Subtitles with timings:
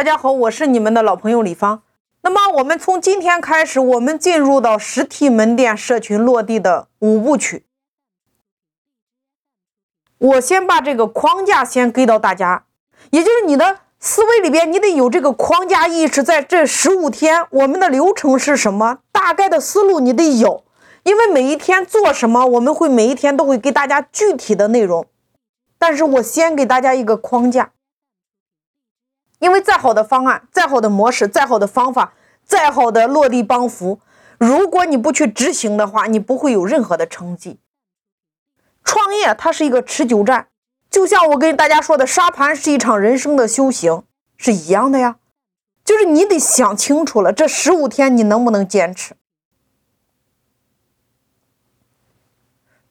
[0.00, 1.82] 大家好，我是你们的老朋友李芳。
[2.22, 7.66] 那么我们从今天开始，我们进入到实体门店社群落地的五部曲。
[10.16, 12.64] 我先把这个框架先给到大家，
[13.10, 16.22] 也就是你的思维里边，你得有这个框架意识。
[16.22, 19.00] 在这十五天，我们的流程是什么？
[19.12, 20.64] 大概的思路你得有，
[21.02, 25.06] 因为每一天做什么，我们会每一天都会给大家具体的内容。
[25.78, 27.72] 但是我先给大家一个框架。
[29.40, 33.98] 因为再好的方案、再好的模式、再好的方法、再好的落地帮扶，
[34.38, 37.58] 如果你不去执行的话，你不会有任何的成绩。
[38.84, 40.48] 创业它是一个持久战，
[40.90, 44.04] 就像我跟大家说的，沙盘是一场人生的修行，
[44.36, 45.16] 是一样的呀。
[45.84, 49.16] 就是你得想清楚了，这十五天你能不能坚持？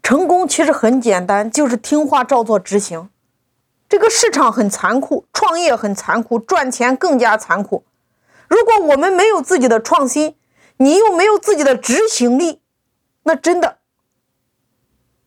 [0.01, 3.09] 成功其实很简单，就是听话照做执行。
[3.89, 7.83] 这个市场很残酷，创业很残酷，赚钱更加残酷。
[8.47, 10.35] 如果我们没有自己的创新，
[10.77, 12.61] 你又没有自己的执行力，
[13.23, 13.79] 那真的，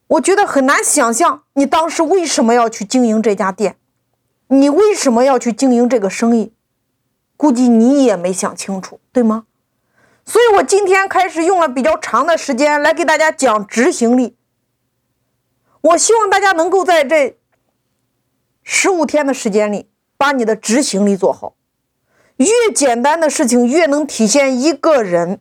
[0.07, 3.77] 我觉得很难想象你当时为什么要去经营这家店，
[4.47, 6.55] 你为什么要去经营这个生意，
[7.37, 9.47] 估计你也没想清楚，对吗？
[10.25, 14.37] 所以我今天开始用了比较长的时间来给大家讲执行力。
[15.81, 17.42] 我希望大家能够在这。
[18.63, 21.55] 十五天的时间里，把你的执行力做好。
[22.37, 25.41] 越简单的事情，越能体现一个人。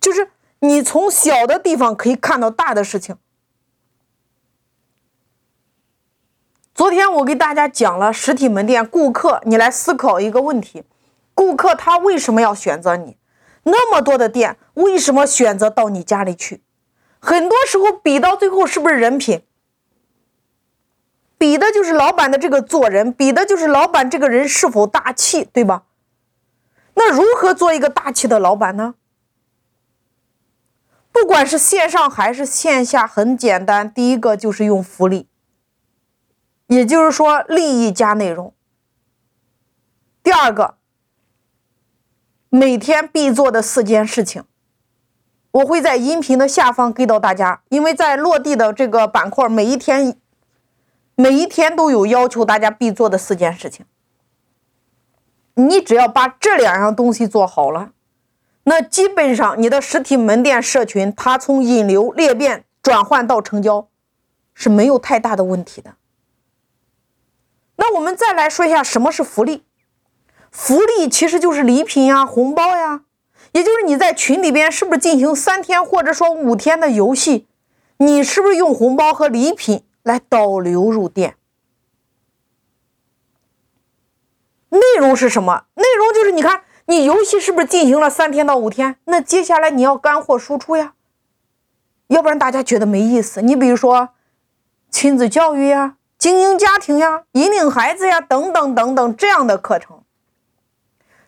[0.00, 3.16] 就是你从小的地方可以看到大的事情。
[6.74, 10.84] 昨天我给大家讲了实体门店顾客，你来思考一个问题：
[11.34, 13.16] 顾客他为什么要选择你？
[13.64, 16.62] 那么多的店，为什么选择到你家里去？
[17.18, 19.42] 很多时候比到最后，是不是人品？
[21.76, 25.82] 就是老板的这个做人，比的就是老板这个人是否大气，对吧？
[26.94, 28.94] 那如何做一个大气的老板呢？
[31.12, 35.28] 不管是线上还是线下，很简单，第一个就是用福利，
[36.68, 38.54] 也就是说利益加内容。
[40.22, 40.78] 第二个，
[42.48, 44.44] 每天必做的四件事情，
[45.50, 50.18] 我会在音频的下方给到大家，因为在落地的这个板块，每一天。
[51.18, 53.86] 每一天都有要求大家必做的四件事情，
[55.54, 57.92] 你只要把这两样东西做好了，
[58.64, 63.88] 那基本上你的实体门店社群，它从引流、裂变、转换到成交，
[64.52, 65.94] 是没有太大的问题的。
[67.76, 69.64] 那我们再来说一下什么是福利，
[70.50, 73.04] 福利其实就是礼品呀、红包呀，
[73.52, 77.46] 也就是你在群里边是不是进行三天或者说五天的游戏，
[77.96, 79.82] 你是不是用红包和礼品？
[80.06, 81.34] 来导流入店，
[84.68, 85.64] 内容是什么？
[85.74, 88.98] 内容就是你看，你游戏是不是进行了三天到五天？
[89.06, 90.94] 那接下来你要干货输出呀，
[92.06, 93.42] 要不然大家觉得没意思。
[93.42, 94.10] 你比如说
[94.88, 100.04] 亲子教育呀、经营家庭呀、引领孩子呀等等等等这样的课程，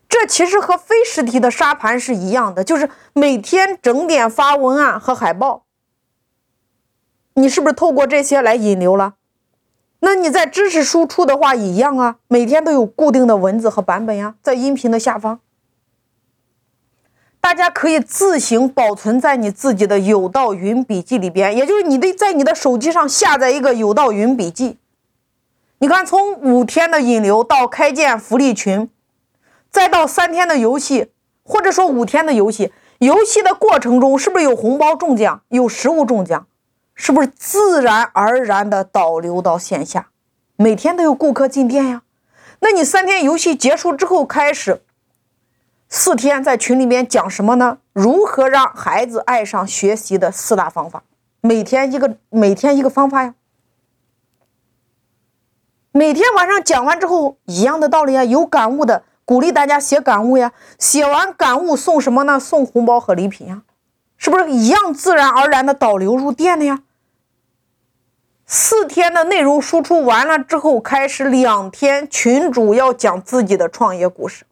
[0.09, 5.65] 这其实和非实体的沙盘是一样的，就是每天整点发文案和海报。
[7.38, 9.15] 你是不是透过这些来引流了？
[10.00, 15.38] 那你在知识输出的话一样啊，每天都有固定的文字和版本呀，在音频的下方，
[17.41, 24.78] 大家可以自行保存在你自己的有道云笔记里边，也就是你得在你的手机上下载一个有道云笔记。
[25.78, 28.91] 你看，从五天的引流到开建福利群，
[29.71, 31.12] 再到三天的游戏，
[31.44, 36.47] 或者说五天的游戏，游戏的过程中是不是有红包中奖，有实物中奖？
[36.98, 40.09] 是不是自然而然的导流到线下？
[40.56, 42.03] 每天都有顾客进店呀。
[42.59, 44.82] 那你三天游戏结束之后开始，
[45.88, 47.78] 四天在群里面讲什么呢？
[47.92, 51.04] 如何让孩子爱上学习的四大方法？
[51.41, 53.34] 每天一个，每天一个方法呀。
[55.92, 58.25] 每天晚上讲完之后，一样的道理啊。
[58.25, 60.53] 有感悟的，鼓励大家写感悟呀。
[60.80, 62.41] 写完感悟送什么呢？
[62.41, 63.62] 送红包和礼品呀。
[64.16, 66.80] 是不是一样自然而然的导流入店的呀？
[68.50, 74.47] 四天的内容输出完了之后，开始两天群主要讲自己的创业故事。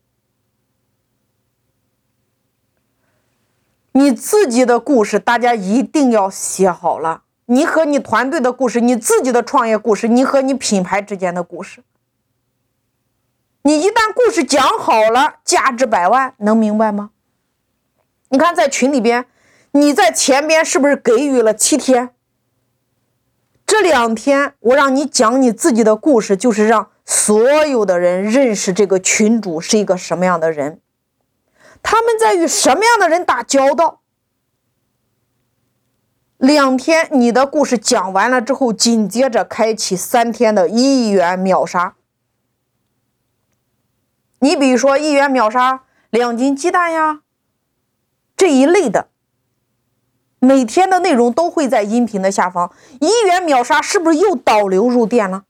[3.93, 7.22] 你自己的故事，大家一定要写好了。
[7.46, 11.82] 你和你团队的故事，你自己的创业故事，你和你品牌之间的故事。
[13.62, 17.12] 你一旦故事讲好了，价值百万，能明白吗？
[18.28, 19.25] 你看在群里边，
[19.70, 22.10] 你在前边是不是给予了七天？
[23.66, 30.80] 这两天我让你讲你自己的故事，就是让所有的人认识这个群主是一个什么样的人，
[31.82, 34.00] 他们在与什么样的人打交道。
[36.38, 41.96] 两天，你的故事讲完了之后，紧接着开启三天的一元秒杀。
[44.40, 47.22] 你比如说，一元秒杀两斤鸡蛋呀，
[48.36, 49.08] 这一类的，
[50.38, 52.71] 每天的内容都会在音频的下方。
[53.00, 55.44] 一元秒杀是不是又导流入店了？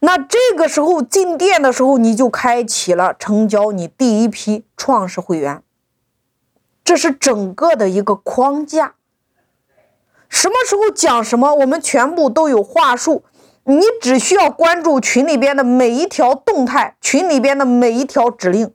[0.00, 5.62] 那这个时候进店的时候，你就开启了成交你第一批创始会员。
[6.84, 8.94] 这是整个的一个框架。
[10.28, 13.24] 什么时候讲什么，我们全部都有话术。
[13.64, 18.74] 你只需要关注群里边的每一条动态，群里边的每一条指令。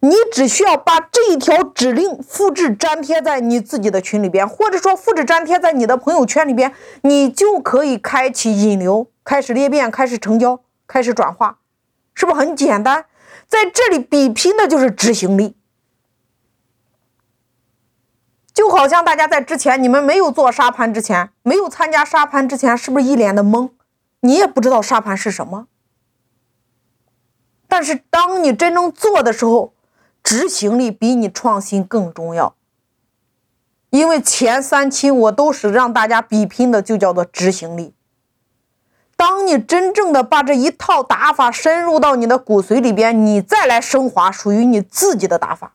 [0.00, 6.72] 你只需要把这一条指令复制粘贴在你自己的群里边，或者说复制粘贴在你的朋友圈里边，
[7.02, 11.58] 你就可以开启引流，开始裂变，开始成交，开始转化，
[12.14, 13.06] 是不是很简单？
[13.48, 15.56] 在这里比拼的就是执行力。
[18.54, 23.70] 就好像大家在之前，你们没有做沙盘之前，没有参加沙盘之前，是不是一脸的懵？
[24.20, 25.68] 你也不知道沙盘是什么。
[27.68, 29.74] 但是当你真正做的时候，
[30.28, 32.54] 执行力比你创新更重要。
[33.88, 37.94] 因为前三期我都是让大家比拼的，就叫做执行力。
[39.16, 45.72] 当你真正的把这一套打法深入到你的骨髓里边，你再来升华属于你自己的打法。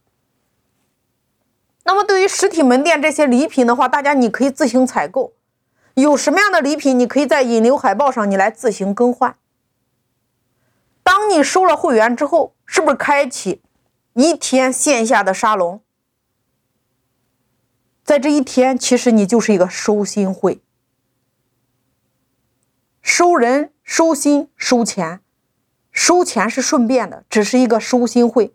[1.85, 5.33] 那么，对于实体门店这些礼品的话，大家你可以自行采购。
[5.95, 9.35] 有什么样的礼品，你可以在引流海报上你来自行更换。
[11.01, 13.63] 当你收了会员之后，是不是开启
[14.13, 15.81] 一天线下的沙龙？
[18.03, 20.61] 在这一天，其实你就是一个收心会，
[23.01, 25.21] 收人、收心、收钱，
[25.91, 28.53] 收钱是顺便的，只是一个收心会。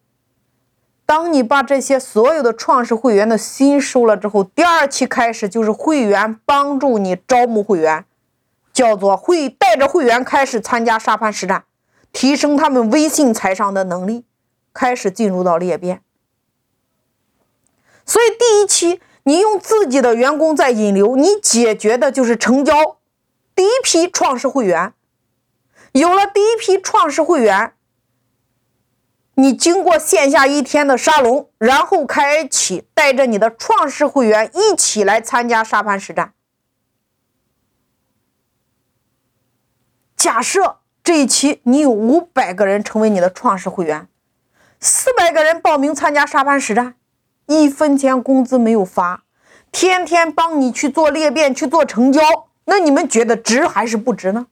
[1.04, 8.04] 当你把这些所有的创始会员的心收了之后，第二期开始就是会员帮助你招募会员，
[8.72, 11.64] 叫做会带着会员开始参加沙盘实战，
[12.12, 14.26] 提升他们微信财商的能力，
[14.78, 16.04] 开始进入到裂变。
[18.06, 23.00] 所以第一期你用自己的员工在引流，你解决的就是成交
[23.56, 24.94] 第一批创始会员，
[25.90, 27.72] 有了第一批创始会员。
[29.34, 36.34] 你经过线下一天的沙龙，然后开启带着你的创始会员一起来参加沙盘实战。
[40.16, 44.08] 假设这一期你有五百个人成为你的创始会员，
[44.80, 46.94] 四百个人报名参加沙盘实战，
[47.46, 49.24] 一分钱工资没有发，
[49.72, 52.20] 天天帮你去做裂变、去做成交，
[52.64, 54.46] 那你们觉得值还是不值呢？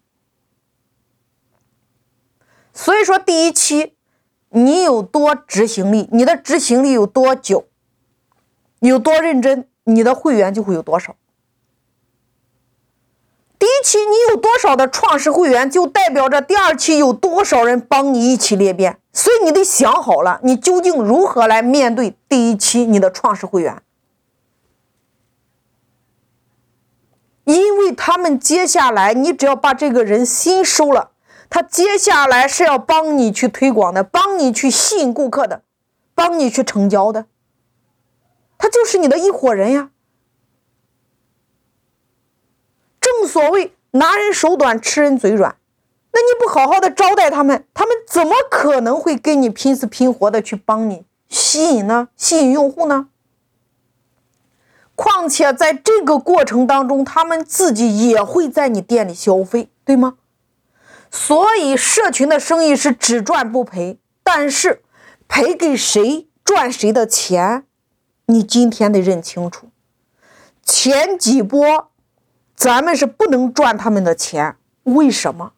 [2.73, 3.93] 所以说第一期。
[4.50, 7.67] 你有多执行力，你的执行力有多久，
[8.79, 11.17] 有多认真，你的会员就会有多少。
[13.58, 18.99] 第一期你有多少的创始会员，就代表着第二期有多少人帮你一起裂变。
[19.17, 23.83] 所以你得想好了，你究竟如何来面对第一期你的创始会员，
[27.45, 31.13] 因为他们接下来你只要把这个人心收了。
[31.49, 35.63] 他接下来是要帮你去推广的，帮你去吸引顾客的，
[36.15, 37.25] 帮你去成交的。
[38.58, 39.91] 他就是你的一伙人呀。
[43.01, 45.56] 正所谓拿人手短，吃人嘴软。
[46.17, 52.08] 那你不好好的招待他们，他们怎么可能会跟你拼死拼活的去帮你吸引呢？
[52.17, 53.08] 吸引用户呢？
[54.94, 60.15] 况且在这个过程当中，他们自己也会在你店里消费，对吗？
[61.11, 64.82] 所以，社群的生意是只赚不赔，但是
[65.29, 67.67] 赔给谁赚谁的钱，
[68.25, 69.69] 你今天得认清楚。
[70.63, 71.91] 前几波，
[72.55, 75.53] 咱们是不能赚他们的钱，为什么？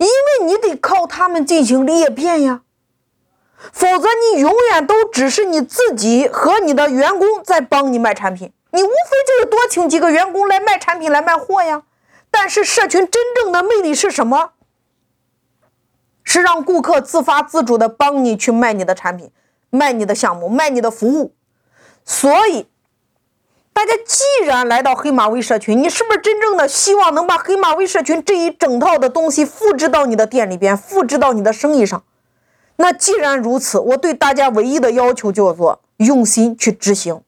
[0.00, 2.62] 因为你得靠他们进行裂变呀，
[3.70, 8.92] 否则你永远都只是你自己和你的员工在帮你卖产品，你无非
[9.26, 11.82] 就是多请几个员工来卖产品来卖货呀。
[12.30, 14.52] 但是，社群真正的魅力是什么？
[16.24, 19.30] 是让顾客自发自主的帮你去卖你的产品，
[19.68, 21.34] 卖你的项目，卖你的服务。
[22.06, 22.69] 所以，
[23.72, 32.02] 大家既然来到黑马微社群，你是不是真正的希望能把黑马微社群这一整套的东西复制到你的店里边，复制到你的生意上？
[32.76, 37.22] 那既然如此，我对大家唯一的要求叫做用心去执行。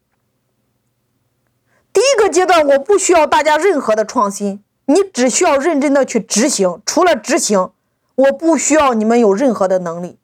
[1.93, 6.81] 第一个阶段，我不需要大家任何的创新，你只需要认真的去执行。
[6.87, 7.71] 除了执行。
[8.15, 10.19] 我不需要你们有任何的能力，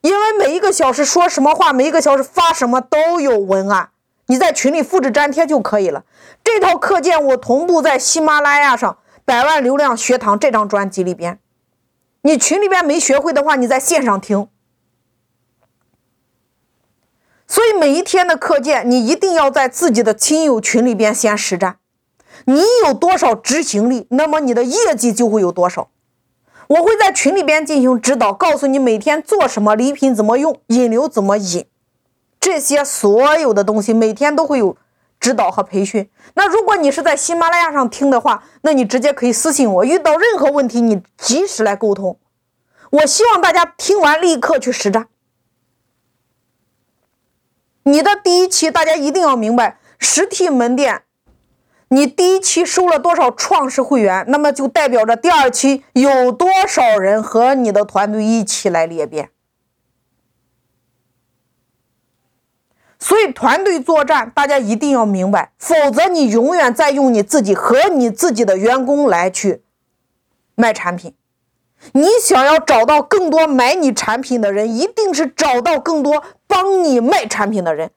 [0.00, 3.90] 因为每一个小时说什么话，每一个小时发什么都有文案，
[4.26, 6.04] 你在群里复制粘贴就可以了。
[6.42, 11.38] 这套课件我同步在喜马拉雅上百万流量学堂这张专辑里边，
[12.22, 14.48] 你群里边没学会的话，你在线上听。
[17.48, 21.78] 所以每一天的课件，你一定要在自己的亲友群里边先实战。
[22.44, 25.88] 你有多少执行力，那么你的业绩就会有多少。
[26.68, 31.66] 我会在群里边进行指导，告诉你每天做什么，礼品怎么用，引流怎么引，
[32.38, 34.76] 这些所有的东西每天都会有
[35.18, 36.10] 指导和培训。
[36.34, 42.18] 那如果你是在喜马拉雅上听的话，那你直接可以私信我，遇到任何问题你及时来沟通。
[42.90, 45.08] 我希望大家听完立刻去实战。
[47.82, 51.02] 你的第一期，大家一定要明白，实体门店，
[51.88, 59.30] 你第一期收了多少创始会员，那么就代表着第二期有多少人和你的团队一起来裂变。
[63.06, 69.62] 所以团队作战，大家一定要明白，否则你永远在用你自己和你自己的员工来去
[70.56, 71.14] 卖产品。
[71.92, 77.92] 你想要找到更多买你产品的人，一定是找到更多帮你卖产品的人，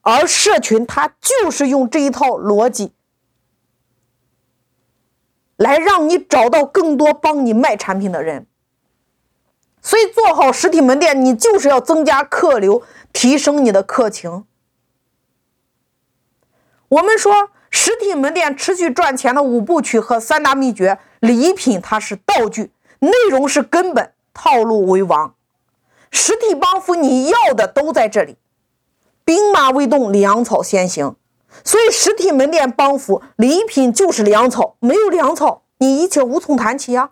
[0.00, 2.92] 而社群它就是用这一套逻辑
[5.56, 8.46] 来让你找到更多帮你卖产品的人。
[9.86, 14.44] 所以做好实体门店，你就是要增加客流，提升你的客情。
[16.88, 22.72] 我们说实体门店持续赚钱的五部曲和三大秘诀，礼品它是道具。
[22.98, 25.36] 内容是根本，套路为王。
[26.10, 28.38] 实体帮扶你要的都在这里，
[29.24, 31.14] 兵马未动，粮草先行。
[31.62, 37.10] 所以实体门店帮扶礼品就是粮草，没有粮草，你一切无从谈起呀。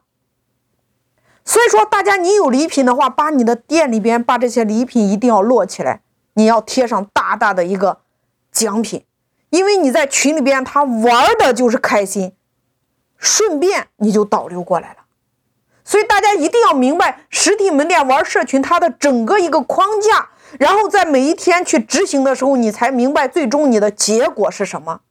[1.45, 6.01] 所以说，大家你有礼品的话，把你的店里边把这些礼品一定要摞起来，
[6.35, 8.01] 你要贴上大大的一个
[8.51, 9.05] 奖品，
[9.51, 12.33] 因为你在群里边他玩的就是开心，
[13.19, 14.97] 顺便你就导流过来了。
[15.85, 25.03] 所以大家一定要明白，实体门店玩社群它的整个一个框架，然后在每一天去执行的时候，你才明白最终你的结果是什么。